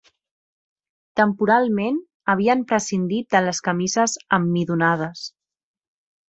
[1.19, 1.99] Temporalment,
[2.35, 5.29] havien prescindit de les camises emmidonades